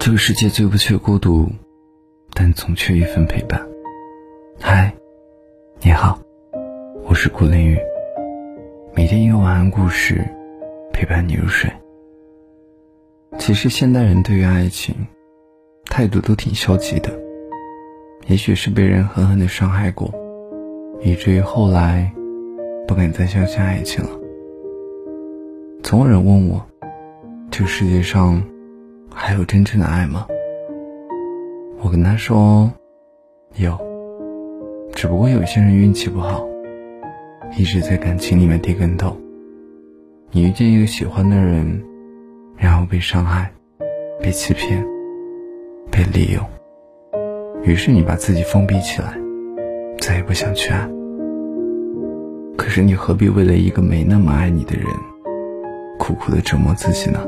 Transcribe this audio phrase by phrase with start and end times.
[0.00, 1.46] 这个世界最不缺孤独，
[2.32, 3.60] 但总缺一份陪伴。
[4.58, 4.90] 嗨，
[5.82, 6.18] 你好，
[7.04, 7.78] 我是顾凌宇。
[8.94, 10.26] 每天一个晚安故事，
[10.90, 11.70] 陪伴你入睡。
[13.38, 14.94] 其实现代人对于爱情
[15.84, 17.10] 态度都挺消极的，
[18.26, 20.10] 也许是被人狠狠的伤害过，
[21.02, 22.10] 以至于后来
[22.88, 24.10] 不敢再相信爱情了。
[25.82, 26.66] 总有人问我，
[27.50, 28.42] 这个世界上。
[29.22, 30.26] 还有真正的爱吗？
[31.82, 32.72] 我跟他说，
[33.56, 33.78] 有，
[34.94, 36.42] 只不过有些人运气不好，
[37.54, 39.14] 一直在感情里面跌跟头。
[40.30, 41.84] 你遇见一个喜欢的人，
[42.56, 43.52] 然后被伤害、
[44.22, 44.82] 被欺骗、
[45.90, 46.42] 被利用，
[47.62, 49.18] 于是你把自己封闭起来，
[49.98, 50.88] 再也不想去爱。
[52.56, 54.86] 可是你何必为了一个没那么爱你的人，
[55.98, 57.20] 苦苦的折磨自己呢？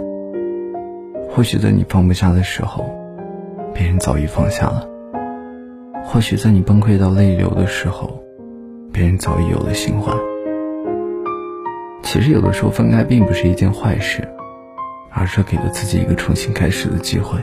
[1.34, 2.84] 或许在你放不下的时候，
[3.72, 4.86] 别人早已放下了；
[6.05, 8.22] 或许在你崩溃到泪流的时候，
[8.92, 10.14] 别人早已有了新欢。
[12.03, 14.28] 其实有的时候分开并不是一件坏事，
[15.10, 17.38] 而是给了自己一个重新开始的机会。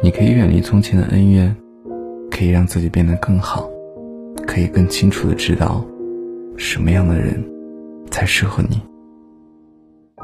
[0.00, 1.56] 你可以远离从前的恩怨，
[2.30, 3.68] 可以让自己变得更好，
[4.46, 5.84] 可以更清楚的知道
[6.56, 7.44] 什么样的人
[8.08, 8.80] 才适合你。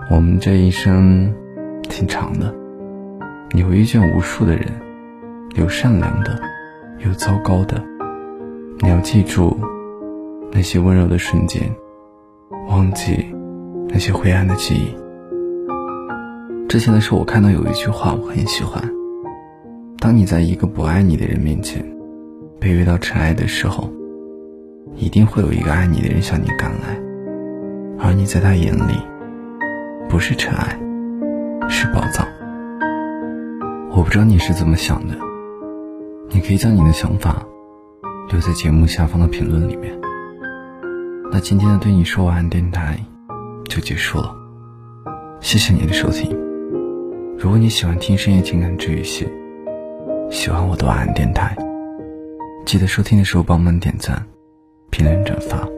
[0.08, 1.34] 我们这一生。
[1.88, 2.54] 挺长的，
[3.52, 4.66] 你会遇见无数的人，
[5.54, 6.41] 有善良的，
[6.98, 7.82] 有糟糕的。
[8.80, 9.56] 你要记住
[10.50, 11.62] 那些温柔的瞬间，
[12.68, 13.24] 忘记
[13.88, 14.96] 那些灰暗的记忆。
[16.68, 18.82] 之前的时候，我看到有一句话，我很喜欢：
[20.00, 21.84] 当你在一个不爱你的人面前
[22.60, 23.88] 卑微到尘埃的时候，
[24.96, 26.98] 一定会有一个爱你的人向你赶来，
[27.98, 28.94] 而你在他眼里
[30.08, 30.76] 不是尘埃。
[31.68, 32.26] 是宝藏。
[33.90, 35.14] 我不知道你是怎么想的，
[36.30, 37.44] 你可以将你的想法
[38.30, 39.98] 留在节目下方的评论里面。
[41.30, 42.98] 那今天的对你说晚安电台
[43.69, 44.34] 就结束了，
[45.41, 46.30] 谢谢你的收听。
[47.38, 49.28] 如果你喜欢听深夜情感治愈系，
[50.30, 51.56] 喜欢我的晚安电台，
[52.64, 54.24] 记得收听的时候帮忙点赞、
[54.91, 55.69] 评论、转发、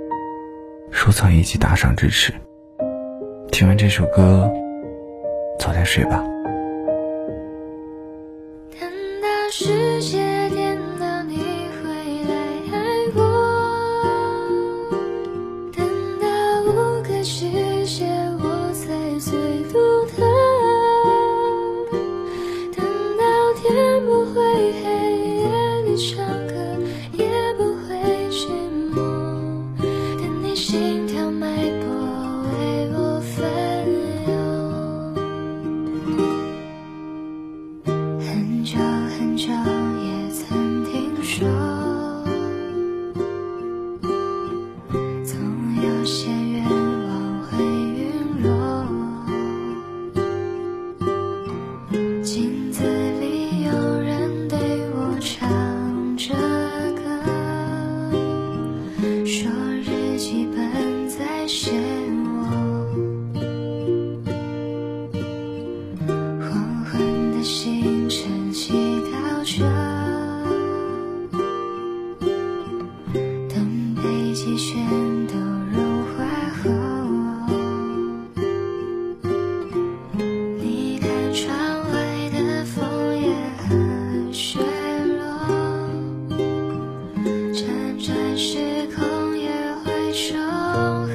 [0.91, 2.33] 收藏以及打赏支持。
[3.51, 4.51] 听完这首歌。
[5.59, 6.23] 早点睡吧。
[8.79, 8.91] 等
[9.21, 10.26] 到世界
[74.59, 74.75] 全
[75.27, 75.35] 都
[75.71, 76.25] 融化
[76.63, 76.71] 后
[80.57, 81.55] 你看窗
[81.93, 81.95] 外
[82.31, 83.29] 的枫叶
[83.59, 84.59] 和雪
[85.19, 85.21] 落
[87.53, 87.61] 辗
[88.03, 88.57] 转时
[88.97, 89.51] 空也
[89.85, 90.39] 会重
[91.07, 91.15] 合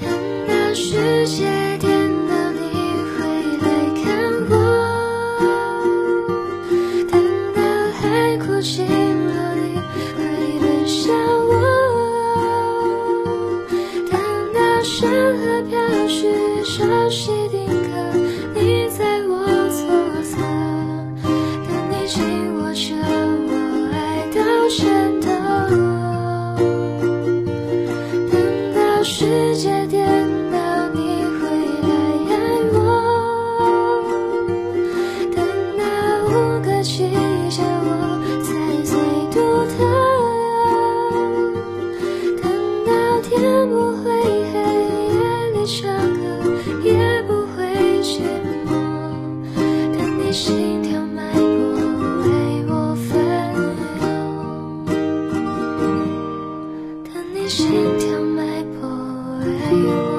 [0.00, 0.08] 等
[0.48, 1.44] 到世界
[1.76, 2.60] 颠倒你
[3.12, 3.18] 会
[3.58, 3.68] 来
[4.02, 4.02] 看
[4.48, 4.52] 我
[7.10, 7.12] 等
[7.54, 7.60] 到
[8.00, 9.09] 海枯鲸
[29.12, 29.26] 世
[29.56, 30.06] 界颠
[30.52, 31.40] 倒你会
[31.82, 31.88] 来
[32.30, 32.32] 爱
[32.72, 32.78] 我
[35.34, 35.36] 等
[35.76, 35.82] 到
[36.28, 36.30] 五
[36.62, 37.10] 个季
[37.50, 37.90] 节我
[38.40, 38.48] 才
[38.84, 38.94] 最
[39.32, 39.36] 独
[39.66, 39.76] 特
[42.40, 42.44] 等
[42.86, 42.88] 到
[43.22, 43.28] 天
[43.68, 44.06] 不会
[44.52, 44.54] 黑
[45.10, 45.18] 夜
[45.54, 45.76] 里唱
[46.14, 46.22] 歌
[46.84, 46.88] 也
[47.22, 47.58] 不会
[48.04, 48.08] 寂
[48.64, 48.70] 寞
[49.98, 51.40] 等你心跳脉搏
[52.22, 52.24] 为
[52.68, 52.72] 我
[53.10, 53.10] 翻
[53.56, 53.58] 涌
[57.12, 57.66] 等你心
[57.98, 58.09] 跳
[59.72, 60.09] you.